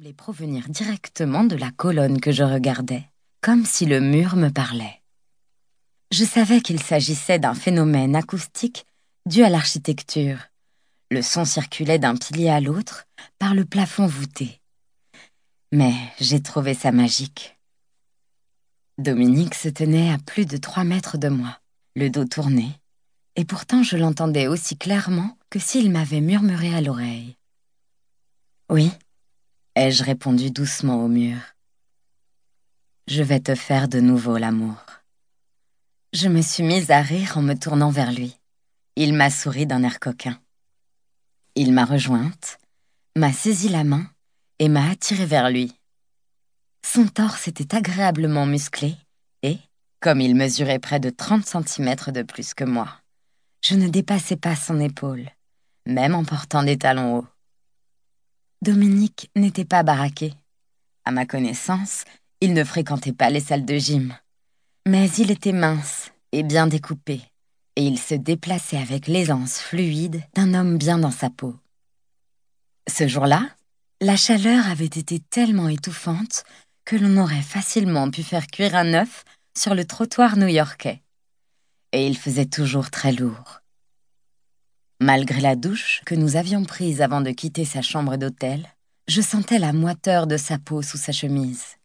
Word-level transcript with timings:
semblait 0.00 0.14
provenir 0.14 0.66
directement 0.70 1.44
de 1.44 1.56
la 1.56 1.70
colonne 1.72 2.22
que 2.22 2.32
je 2.32 2.42
regardais, 2.42 3.04
comme 3.42 3.66
si 3.66 3.84
le 3.84 4.00
mur 4.00 4.34
me 4.34 4.48
parlait. 4.48 5.02
Je 6.10 6.24
savais 6.24 6.62
qu'il 6.62 6.82
s'agissait 6.82 7.38
d'un 7.38 7.52
phénomène 7.52 8.16
acoustique 8.16 8.86
dû 9.26 9.42
à 9.42 9.50
l'architecture. 9.50 10.38
Le 11.10 11.20
son 11.20 11.44
circulait 11.44 11.98
d'un 11.98 12.16
pilier 12.16 12.48
à 12.48 12.62
l'autre 12.62 13.04
par 13.38 13.52
le 13.52 13.66
plafond 13.66 14.06
voûté. 14.06 14.62
Mais 15.70 15.92
j'ai 16.18 16.40
trouvé 16.40 16.72
ça 16.72 16.92
magique. 16.92 17.58
Dominique 18.96 19.54
se 19.54 19.68
tenait 19.68 20.10
à 20.12 20.18
plus 20.18 20.46
de 20.46 20.56
trois 20.56 20.84
mètres 20.84 21.18
de 21.18 21.28
moi, 21.28 21.58
le 21.94 22.08
dos 22.08 22.24
tourné, 22.24 22.70
et 23.36 23.44
pourtant 23.44 23.82
je 23.82 23.98
l'entendais 23.98 24.46
aussi 24.46 24.78
clairement 24.78 25.36
que 25.50 25.58
s'il 25.58 25.90
m'avait 25.90 26.22
murmuré 26.22 26.74
à 26.74 26.80
l'oreille. 26.80 27.36
Oui, 28.70 28.90
ai-je 29.80 30.04
répondu 30.04 30.50
doucement 30.50 31.02
au 31.02 31.08
mur. 31.08 31.38
Je 33.06 33.22
vais 33.22 33.40
te 33.40 33.54
faire 33.54 33.88
de 33.88 33.98
nouveau 33.98 34.36
l'amour. 34.36 34.76
Je 36.12 36.28
me 36.28 36.42
suis 36.42 36.62
mise 36.62 36.90
à 36.90 37.00
rire 37.00 37.38
en 37.38 37.42
me 37.42 37.54
tournant 37.54 37.88
vers 37.88 38.12
lui. 38.12 38.36
Il 38.96 39.14
m'a 39.14 39.30
souri 39.30 39.64
d'un 39.64 39.82
air 39.82 39.98
coquin. 39.98 40.38
Il 41.54 41.72
m'a 41.72 41.86
rejointe, 41.86 42.58
m'a 43.16 43.32
saisi 43.32 43.70
la 43.70 43.84
main 43.84 44.04
et 44.58 44.68
m'a 44.68 44.90
attirée 44.90 45.24
vers 45.24 45.48
lui. 45.48 45.72
Son 46.84 47.06
torse 47.06 47.48
était 47.48 47.74
agréablement 47.74 48.44
musclé 48.44 48.96
et, 49.42 49.56
comme 50.00 50.20
il 50.20 50.34
mesurait 50.34 50.78
près 50.78 51.00
de 51.00 51.08
30 51.08 51.46
cm 51.46 51.94
de 52.08 52.22
plus 52.22 52.52
que 52.52 52.64
moi, 52.64 53.00
je 53.62 53.76
ne 53.76 53.88
dépassais 53.88 54.36
pas 54.36 54.56
son 54.56 54.78
épaule, 54.78 55.30
même 55.86 56.14
en 56.14 56.24
portant 56.24 56.64
des 56.64 56.76
talons 56.76 57.16
hauts. 57.16 57.28
Dominique 58.62 59.30
n'était 59.36 59.64
pas 59.64 59.82
baraqué. 59.82 60.34
À 61.06 61.12
ma 61.12 61.24
connaissance, 61.24 62.04
il 62.42 62.52
ne 62.52 62.62
fréquentait 62.62 63.14
pas 63.14 63.30
les 63.30 63.40
salles 63.40 63.64
de 63.64 63.78
gym. 63.78 64.14
Mais 64.86 65.08
il 65.12 65.30
était 65.30 65.52
mince 65.52 66.12
et 66.32 66.42
bien 66.42 66.66
découpé, 66.66 67.22
et 67.76 67.86
il 67.86 67.98
se 67.98 68.14
déplaçait 68.14 68.76
avec 68.76 69.06
l'aisance 69.06 69.58
fluide 69.58 70.22
d'un 70.34 70.52
homme 70.52 70.76
bien 70.76 70.98
dans 70.98 71.10
sa 71.10 71.30
peau. 71.30 71.56
Ce 72.86 73.08
jour-là, 73.08 73.48
la 74.02 74.16
chaleur 74.16 74.68
avait 74.68 74.84
été 74.84 75.20
tellement 75.20 75.68
étouffante 75.68 76.44
que 76.84 76.96
l'on 76.96 77.16
aurait 77.16 77.40
facilement 77.40 78.10
pu 78.10 78.22
faire 78.22 78.46
cuire 78.46 78.74
un 78.74 78.92
œuf 78.92 79.24
sur 79.56 79.74
le 79.74 79.86
trottoir 79.86 80.36
new-yorkais. 80.36 81.02
Et 81.92 82.06
il 82.06 82.16
faisait 82.16 82.44
toujours 82.44 82.90
très 82.90 83.12
lourd. 83.12 83.59
Malgré 85.12 85.40
la 85.40 85.56
douche 85.56 86.02
que 86.06 86.14
nous 86.14 86.36
avions 86.36 86.64
prise 86.64 87.02
avant 87.02 87.20
de 87.20 87.32
quitter 87.32 87.64
sa 87.64 87.82
chambre 87.82 88.16
d'hôtel, 88.16 88.64
je 89.08 89.20
sentais 89.20 89.58
la 89.58 89.72
moiteur 89.72 90.28
de 90.28 90.36
sa 90.36 90.56
peau 90.56 90.82
sous 90.82 90.98
sa 90.98 91.10
chemise. 91.10 91.78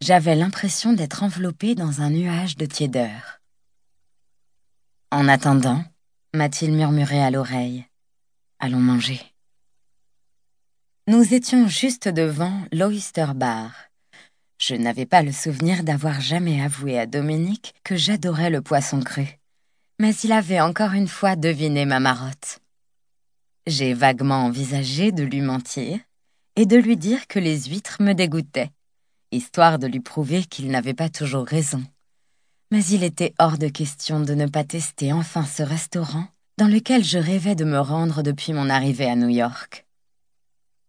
J'avais 0.00 0.34
l'impression 0.34 0.92
d'être 0.92 1.22
enveloppée 1.22 1.76
dans 1.76 2.00
un 2.00 2.10
nuage 2.10 2.56
de 2.56 2.66
tiédeur. 2.66 3.40
En 5.12 5.28
attendant, 5.28 5.84
m'a-t-il 6.34 6.72
murmuré 6.72 7.22
à 7.22 7.30
l'oreille, 7.30 7.86
Allons 8.58 8.80
manger. 8.80 9.20
Nous 11.06 11.32
étions 11.32 11.68
juste 11.68 12.08
devant 12.08 12.64
l'Oyster 12.72 13.26
Bar, 13.36 13.70
je 14.60 14.74
n'avais 14.74 15.06
pas 15.06 15.22
le 15.22 15.32
souvenir 15.32 15.84
d'avoir 15.84 16.20
jamais 16.20 16.60
avoué 16.60 16.98
à 16.98 17.06
Dominique 17.06 17.74
que 17.84 17.94
j'adorais 17.94 18.50
le 18.50 18.60
poisson 18.60 19.00
cru, 19.00 19.39
mais 20.00 20.14
il 20.24 20.32
avait 20.32 20.62
encore 20.62 20.94
une 20.94 21.08
fois 21.08 21.36
deviné 21.36 21.84
ma 21.84 22.00
marotte. 22.00 22.60
J'ai 23.66 23.92
vaguement 23.92 24.46
envisagé 24.46 25.12
de 25.12 25.22
lui 25.22 25.42
mentir 25.42 25.98
et 26.56 26.64
de 26.64 26.78
lui 26.78 26.96
dire 26.96 27.26
que 27.26 27.38
les 27.38 27.64
huîtres 27.64 27.98
me 28.00 28.14
dégoûtaient, 28.14 28.70
histoire 29.30 29.78
de 29.78 29.86
lui 29.86 30.00
prouver 30.00 30.44
qu'il 30.44 30.70
n'avait 30.70 30.94
pas 30.94 31.10
toujours 31.10 31.44
raison. 31.44 31.84
Mais 32.70 32.82
il 32.86 33.04
était 33.04 33.34
hors 33.38 33.58
de 33.58 33.68
question 33.68 34.20
de 34.20 34.32
ne 34.32 34.46
pas 34.46 34.64
tester 34.64 35.12
enfin 35.12 35.44
ce 35.44 35.62
restaurant 35.62 36.24
dans 36.56 36.68
lequel 36.68 37.04
je 37.04 37.18
rêvais 37.18 37.54
de 37.54 37.66
me 37.66 37.78
rendre 37.78 38.22
depuis 38.22 38.54
mon 38.54 38.70
arrivée 38.70 39.10
à 39.10 39.16
New 39.16 39.28
York. 39.28 39.84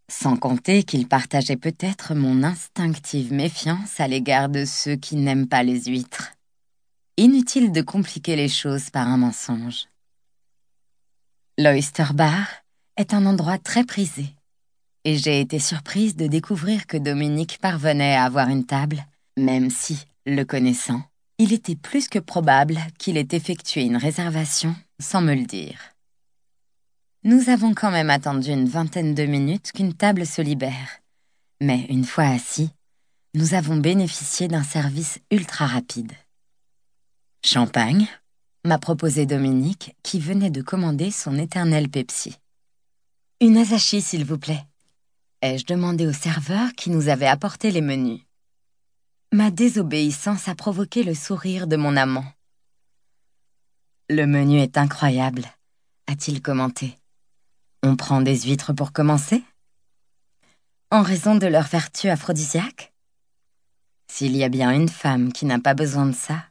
Sans 0.09 0.38
compter 0.38 0.84
qu'il 0.84 1.09
partageait 1.09 1.58
peut-être 1.58 2.16
mon 2.16 2.44
instinctive 2.44 3.34
méfiance 3.34 4.00
à 4.00 4.08
l'égard 4.08 4.47
de 4.47 4.64
ceux 4.64 4.96
qui 4.96 5.18
n'aiment 5.18 5.50
pas 5.50 5.64
les 5.64 5.84
huîtres. 5.84 6.31
Inutile 7.22 7.72
de 7.72 7.84
compliquer 7.84 8.36
les 8.36 8.50
choses 8.50 8.90
par 8.90 9.08
un 9.08 9.18
mensonge. 9.18 9.86
L'Oyster 11.59 12.08
Bar 12.16 12.48
est 12.98 13.14
un 13.14 13.28
endroit 13.28 13.59
très 13.59 13.84
prisé, 13.84 14.34
et 15.04 15.18
j'ai 15.18 15.40
été 15.40 15.59
surprise 15.59 16.16
de 16.16 16.26
découvrir 16.26 16.88
que 16.88 16.98
Dominique 16.98 17.59
parvenait 17.62 18.16
à 18.16 18.24
avoir 18.24 18.50
une 18.50 18.66
table, 18.66 19.06
même 19.38 19.70
si, 19.70 20.04
le 20.26 20.46
connaissant, 20.46 21.04
il 21.38 21.54
était 21.54 21.76
plus 21.76 22.08
que 22.08 22.18
probable 22.18 22.80
qu'il 22.98 23.18
ait 23.18 23.28
effectué 23.34 23.84
une 23.84 23.98
réservation 23.98 24.76
sans 25.00 25.22
me 25.22 25.36
le 25.36 25.46
dire. 25.46 25.78
Nous 27.24 27.50
avons 27.50 27.76
quand 27.76 27.92
même 27.92 28.09
attendu 28.09 28.50
une 28.50 28.68
vingtaine 28.68 29.14
de 29.14 29.28
minutes 29.28 29.74
qu'une 29.74 29.94
table 29.94 30.26
se 30.26 30.42
libère. 30.42 31.02
Mais 31.62 31.86
une 31.88 32.06
fois 32.06 32.30
assis, 32.30 32.72
nous 33.36 33.53
avons 33.53 33.78
bénéficié 33.78 34.48
d'un 34.48 34.64
service 34.64 35.20
ultra 35.30 35.68
rapide. 35.68 36.14
Champagne 37.44 38.07
m'a 38.66 38.78
proposé 38.78 39.25
Dominique, 39.25 39.96
qui 40.03 40.19
venait 40.19 40.52
de 40.52 40.62
commander 40.62 41.09
son 41.09 41.40
éternel 41.40 41.90
Pepsi. 41.90 42.38
Une 43.40 43.57
azachi, 43.57 44.00
s'il 44.02 44.25
vous 44.25 44.38
plaît. 44.38 44.63
Ai-je 45.41 45.66
demandé 45.66 46.06
au 46.06 46.13
serveur 46.13 46.72
qui 46.78 46.91
nous 46.91 47.07
avait 47.07 47.25
apporté 47.25 47.72
les 47.72 47.81
menus? 47.81 48.22
Ma 49.31 49.50
désobéissance 49.50 50.47
a 50.47 50.53
provoqué 50.53 51.03
le 51.03 51.16
sourire 51.16 51.66
de 51.66 51.78
mon 51.78 51.97
amant. 51.97 52.25
Le 54.08 54.28
menu 54.28 54.59
est 54.59 54.78
incroyable, 54.78 55.46
a-t-il 56.06 56.44
commenté. 56.44 56.96
On 57.81 57.96
prend 57.96 58.22
des 58.22 58.41
huîtres 58.41 58.73
pour 58.73 58.91
commencer? 58.91 59.44
En 60.91 61.02
raison 61.02 61.34
de 61.34 61.47
leur 61.47 61.66
vertu 61.66 62.08
aphrodisiaque? 62.08 62.94
S'il 64.12 64.38
y 64.38 64.44
a 64.44 64.50
bien 64.50 64.72
une 64.72 64.90
femme 64.90 65.34
qui 65.34 65.46
n'a 65.46 65.59
pas 65.59 65.73
besoin 65.73 66.06
de 66.06 66.16
ça, 66.16 66.44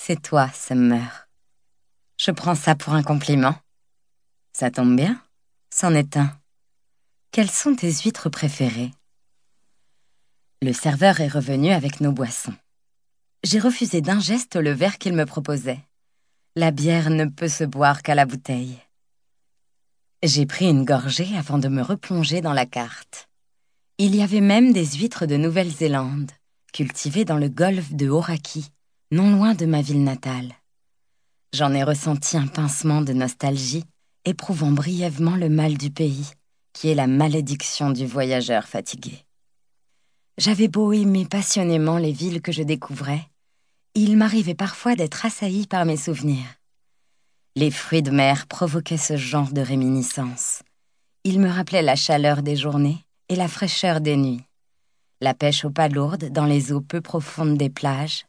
c'est 0.00 0.22
toi, 0.22 0.48
Summer. 0.54 1.28
Je 2.18 2.30
prends 2.30 2.54
ça 2.54 2.74
pour 2.74 2.94
un 2.94 3.02
compliment. 3.02 3.54
Ça 4.52 4.70
tombe 4.70 4.96
bien, 4.96 5.20
c'en 5.70 5.94
est 5.94 6.16
un. 6.16 6.32
Quelles 7.30 7.50
sont 7.50 7.74
tes 7.74 7.92
huîtres 7.92 8.30
préférées? 8.30 8.92
Le 10.62 10.72
serveur 10.72 11.20
est 11.20 11.28
revenu 11.28 11.72
avec 11.72 12.00
nos 12.00 12.12
boissons. 12.12 12.54
J'ai 13.44 13.58
refusé 13.58 14.00
d'un 14.00 14.18
geste 14.18 14.56
le 14.56 14.70
verre 14.70 14.98
qu'il 14.98 15.12
me 15.12 15.26
proposait. 15.26 15.80
La 16.56 16.70
bière 16.70 17.10
ne 17.10 17.26
peut 17.26 17.48
se 17.48 17.64
boire 17.64 18.02
qu'à 18.02 18.14
la 18.14 18.24
bouteille. 18.24 18.78
J'ai 20.22 20.46
pris 20.46 20.70
une 20.70 20.84
gorgée 20.84 21.36
avant 21.36 21.58
de 21.58 21.68
me 21.68 21.82
replonger 21.82 22.40
dans 22.40 22.54
la 22.54 22.66
carte. 22.66 23.28
Il 23.98 24.16
y 24.16 24.22
avait 24.22 24.40
même 24.40 24.72
des 24.72 24.86
huîtres 24.86 25.26
de 25.26 25.36
Nouvelle-Zélande, 25.36 26.30
cultivées 26.72 27.24
dans 27.24 27.36
le 27.36 27.48
golfe 27.48 27.92
de 27.92 28.08
Horaki, 28.08 28.72
non 29.10 29.30
loin 29.30 29.54
de 29.54 29.64
ma 29.64 29.80
ville 29.80 30.04
natale. 30.04 30.52
J'en 31.54 31.72
ai 31.72 31.82
ressenti 31.82 32.36
un 32.36 32.46
pincement 32.46 33.00
de 33.00 33.14
nostalgie, 33.14 33.84
éprouvant 34.26 34.70
brièvement 34.70 35.36
le 35.36 35.48
mal 35.48 35.78
du 35.78 35.90
pays, 35.90 36.30
qui 36.74 36.88
est 36.88 36.94
la 36.94 37.06
malédiction 37.06 37.90
du 37.90 38.06
voyageur 38.06 38.68
fatigué. 38.68 39.24
J'avais 40.36 40.68
beau 40.68 40.92
aimer 40.92 41.24
passionnément 41.24 41.96
les 41.96 42.12
villes 42.12 42.42
que 42.42 42.52
je 42.52 42.62
découvrais, 42.62 43.22
il 43.94 44.16
m'arrivait 44.16 44.54
parfois 44.54 44.94
d'être 44.94 45.24
assailli 45.24 45.66
par 45.66 45.84
mes 45.84 45.96
souvenirs. 45.96 46.46
Les 47.56 47.70
fruits 47.70 48.02
de 48.02 48.10
mer 48.10 48.46
provoquaient 48.46 48.96
ce 48.98 49.16
genre 49.16 49.52
de 49.52 49.62
réminiscence. 49.62 50.62
Ils 51.24 51.40
me 51.40 51.48
rappelaient 51.48 51.82
la 51.82 51.96
chaleur 51.96 52.42
des 52.42 52.54
journées 52.56 53.04
et 53.28 53.36
la 53.36 53.48
fraîcheur 53.48 54.00
des 54.00 54.16
nuits, 54.16 54.44
la 55.20 55.34
pêche 55.34 55.64
aux 55.64 55.70
palourdes 55.70 56.30
dans 56.30 56.44
les 56.44 56.72
eaux 56.72 56.80
peu 56.80 57.00
profondes 57.00 57.56
des 57.56 57.70
plages, 57.70 58.26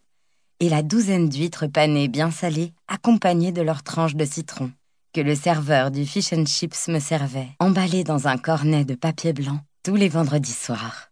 et 0.60 0.70
la 0.70 0.84
douzaine 0.84 1.30
d'huîtres 1.30 1.68
panées 1.68 2.08
bien 2.08 2.32
salées 2.32 2.74
accompagnées 2.88 3.52
de 3.52 3.62
leurs 3.62 3.84
tranches 3.84 4.16
de 4.16 4.26
citron, 4.26 4.72
que 5.14 5.22
le 5.22 5.36
serveur 5.36 5.90
du 5.92 6.06
fish 6.06 6.34
and 6.34 6.46
chips 6.46 6.88
me 6.90 7.00
servait, 7.00 7.50
emballées 7.60 8.04
dans 8.04 8.28
un 8.28 8.38
cornet 8.38 8.86
de 8.86 8.96
papier 8.96 9.34
blanc, 9.34 9.60
tous 9.84 9.96
les 9.96 10.10
vendredis 10.10 10.54
soirs. 10.54 11.10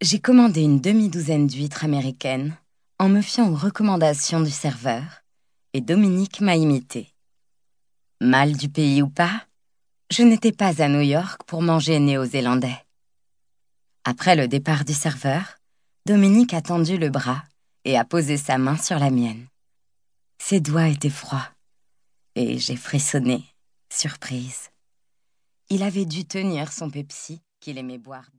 J'ai 0.00 0.20
commandé 0.20 0.62
une 0.62 0.80
demi-douzaine 0.80 1.46
d'huîtres 1.46 1.84
américaines 1.84 2.56
en 2.98 3.08
me 3.08 3.20
fiant 3.20 3.50
aux 3.50 3.56
recommandations 3.56 4.40
du 4.40 4.50
serveur, 4.50 5.22
et 5.74 5.80
Dominique 5.80 6.40
m'a 6.40 6.56
imité. 6.56 7.08
Mal 8.20 8.56
du 8.56 8.68
pays 8.68 9.02
ou 9.02 9.08
pas, 9.08 9.44
je 10.10 10.22
n'étais 10.22 10.52
pas 10.52 10.82
à 10.82 10.88
New 10.88 11.00
York 11.00 11.42
pour 11.46 11.62
manger 11.62 11.98
néo-zélandais. 11.98 12.84
Après 14.04 14.34
le 14.34 14.48
départ 14.48 14.84
du 14.84 14.94
serveur, 14.94 15.58
Dominique 16.06 16.54
a 16.54 16.62
tendu 16.62 16.96
le 16.96 17.10
bras 17.10 17.42
et 17.84 17.98
a 17.98 18.04
posé 18.04 18.36
sa 18.36 18.58
main 18.58 18.76
sur 18.76 18.98
la 18.98 19.10
mienne. 19.10 19.46
Ses 20.38 20.60
doigts 20.60 20.88
étaient 20.88 21.10
froids, 21.10 21.48
et 22.34 22.58
j'ai 22.58 22.76
frissonné, 22.76 23.44
surprise. 23.92 24.70
Il 25.68 25.82
avait 25.82 26.06
dû 26.06 26.24
tenir 26.24 26.72
son 26.72 26.90
Pepsi 26.90 27.42
qu'il 27.60 27.78
aimait 27.78 27.98
boire 27.98 28.30
bien. 28.32 28.38